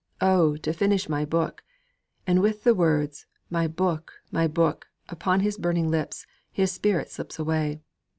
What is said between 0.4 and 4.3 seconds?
to finish my book!' And with the words 'My book!